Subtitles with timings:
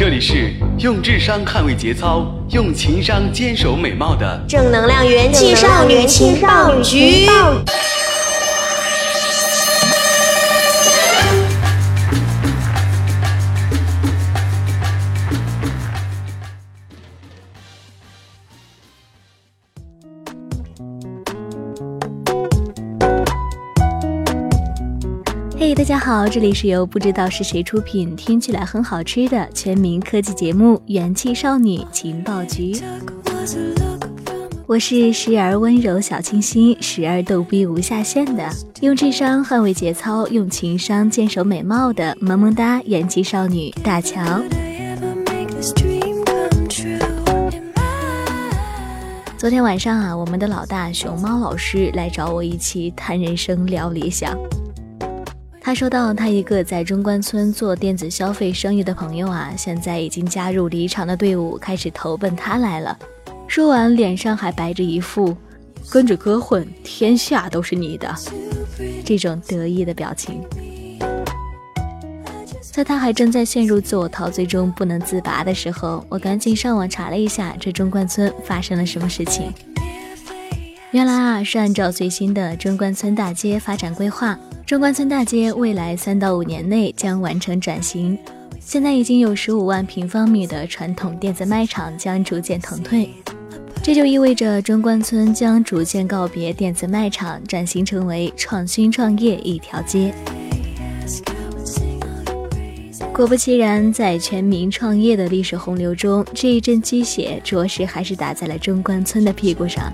[0.00, 7.26] 这里是用智商捍卫节操，用情商坚守美貌的正能量元气少女情报局。
[25.60, 32.72] 嘿，大家好，这里是由不知道是谁出品，听起来很好吃的全民科技节目《元气少女情报局》。
[34.66, 38.48] 我是时而温柔小清新，时而逗逼无下限的，
[38.80, 44.40] 用智商捍卫节操，用情商坚守美貌的萌萌哒元气少女大乔。
[49.36, 54.34] 昨天晚上啊，我们的老大熊猫老师来找我一起谈人生、聊理想。
[55.70, 62.98] 他说到，他一个在中关村做电子消费生意的朋友啊，现在已经加入离场的队伍，开始投奔他来了。
[63.46, 65.36] 说完，脸上还摆着一副
[65.88, 68.12] “跟着哥混，天下都是你的”
[69.06, 70.42] 这种得意的表情。
[72.60, 79.52] 在他还正在陷入自我陶醉中不能自拔的时候，我赶紧上网查了一下这中关村发生了什么事情。
[80.90, 84.36] 原来啊，是按照最新的中关村大街发展规划。
[84.66, 88.16] 中关村大街未来三到五年内将完成转型，
[88.60, 93.10] 现在已经有十五万平方米的传统电子卖场将逐渐腾退，
[93.82, 100.14] 这就意味着中关村将逐渐告别电子卖场，转型成为创新创业一条街。
[103.12, 109.92] 果不其然，在全民创业的历史洪流中，这一阵鸡血着实还是打在了中关村的屁股上。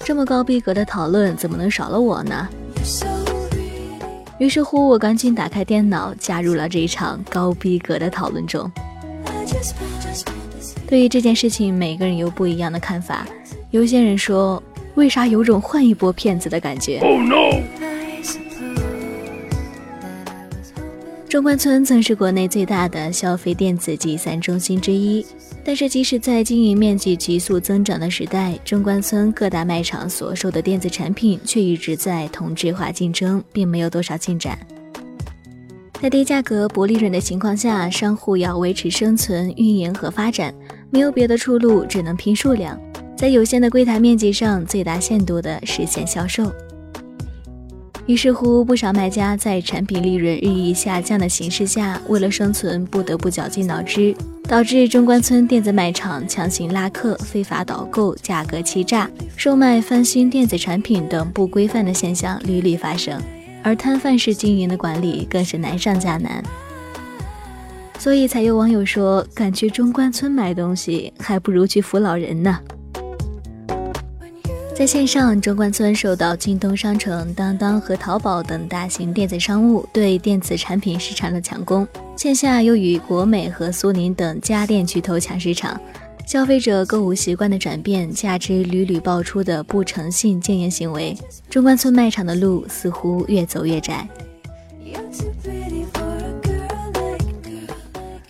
[0.00, 2.48] 这么高逼格的讨论，怎么能少了我呢？
[4.40, 8.72] 于是乎，我赶紧打开电脑，加入了这一场高逼格的讨论中。
[10.88, 13.26] 对于这件事情，每个人有不一样的看法。
[13.70, 14.60] 有些人说，
[14.94, 17.02] 为啥有种换一波骗子的感觉？
[21.28, 25.24] 中关村曾是国内最大的消费电子集散中心之一。
[25.70, 34.58] 但是，即使在经营面积急速增长的时代，中关村各大卖场所售的电子产品却一直在同质化竞争，并没有多少进展。
[36.02, 40.52] 在低价格、薄利润的情况下，商户要维持生存、运营和发展，
[40.90, 42.76] 没有别的出路，只能拼数量，
[43.16, 46.52] 在有限的柜台面积上最大限度地实现销售。
[48.06, 54.14] 于是乎，不少卖家在产品利润日益下降的形势下，为了生存，不得不绞尽脑汁。
[54.48, 63.22] 导致中关村电子卖场强行拉客、非法导购、价格欺诈、售卖翻新电子产品等不规范的现象屡屡发生，
[63.62, 66.42] 而摊贩式经营的管理更是难上加难。
[67.96, 72.58] 所以才有网友说：“敢去中关村买东西，还不如去扶老人呢。”
[74.80, 81.84] 在线上，中关村受到京东商城、当当和淘宝等大型电子商务对电子产品市场的抢攻；
[82.16, 85.78] 线下又与国美和苏宁等家电巨头抢市场。
[86.26, 91.14] 消费者购物习惯的转变，加之屡屡爆出的不诚信经营行为，
[91.50, 94.08] 中关村卖场的路似乎越走越窄。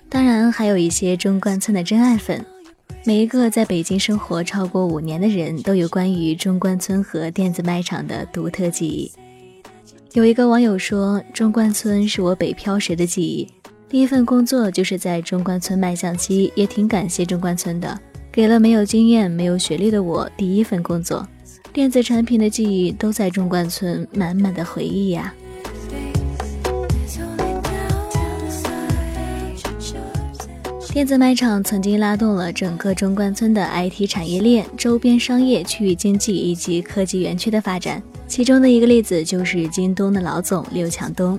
[0.09, 2.45] 当然，还有一些中关村的真爱粉。
[3.03, 9.11] 每一个在北京生活超过五年的人都有关于中关村和电子卖场的独特记忆。
[10.13, 13.49] 有一个网友说：“中关村是我北漂时的记忆，
[13.89, 17.99] 第一份工作就是在中关村卖相机，也挺感谢中关村的，
[18.31, 21.27] 给了没有经验、没有学历的我第一份工作。
[21.73, 25.33] 电子产品的记忆都在中关村，满满的回忆呀。”
[30.93, 38.03] 电子卖场曾经拉动了整个中关村的 IT 产业链、周边商业、区域经济以及科技园区的发展。
[38.27, 41.39] 其中的一个例子就是京东的老总刘强东。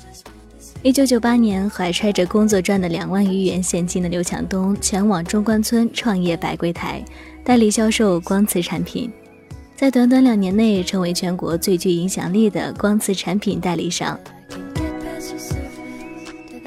[0.81, 7.03] 一九九八年，怀揣着工作赚的两万余元现金的刘强东，前往中关村创业摆柜台，
[7.43, 9.11] 代理销售光磁产品，
[9.75, 14.17] 在短短两年内成为全国最具影响力的光磁产品代理商。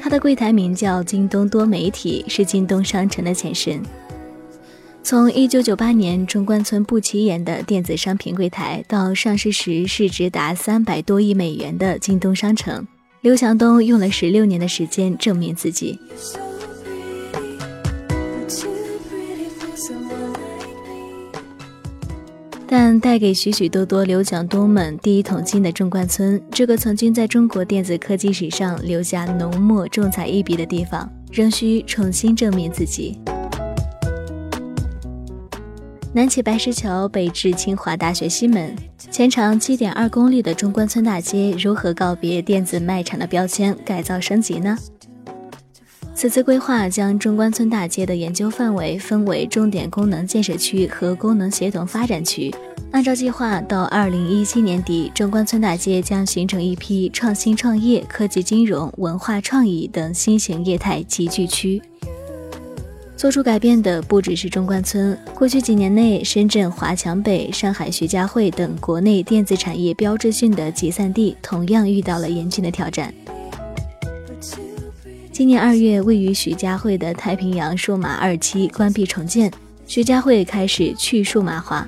[0.05, 3.81] 他的柜台名叫京东多媒体，是京东商城的前身。
[5.01, 12.85] 从1998年中关村不起眼的电子商品柜台，到上市时市值达三百多亿美元的京东商城，
[13.21, 15.99] 刘强东用了十六年的时间证明自己。
[22.67, 33.19] 但带给许许多多刘强东们第一桶金的中关村，这个曾经在中国电子科技史上留下浓墨重彩一笔的地方，仍需重新证明自己。
[36.11, 38.73] 南起白石桥，北至清华大学西门，
[39.11, 44.77] 全长七点二公里的中关村大街如何告别电子卖场的标签，改造升级呢？
[46.15, 52.55] 此次规划将中关村大街的研究范围分为重点功能建设区和功能协同发展区。
[52.91, 61.81] 按照计划，到二零一七年底，中关村大街将形成一批创新创业、科技金融、文化创意等新型业态集聚区。
[63.17, 65.17] 做出改变的不只是中关村。
[65.33, 73.13] 过去几年内，深圳华强北、上海徐家汇等国内电子产业标志性的集散地，同样遇到了严峻的挑战。
[75.35, 79.51] 今年二月，位于徐家汇的太平洋数码二期关闭重建，
[79.85, 81.85] 徐家汇开始去数码化。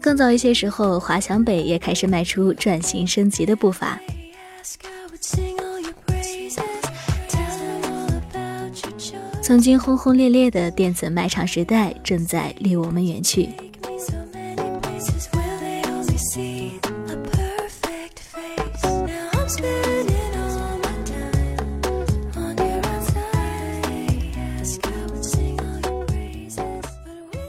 [0.00, 4.00] 更早一些时候，华强北也开始迈出转型升级的步伐。
[9.40, 13.48] 曾经轰轰烈烈的电子卖场时代正在离我们远去。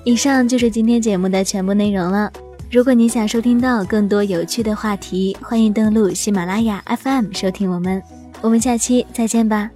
[0.08, 2.32] 以上就是今天节目的全部内容了。
[2.72, 8.02] 如果你想收听到更多有趣的话题，欢迎登录喜马拉雅 FM 收听我们。
[8.40, 9.70] 我们下期再见吧。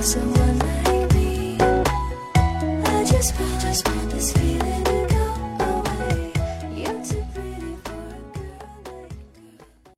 [0.00, 1.58] someone like me.
[1.60, 3.98] I just want, just want.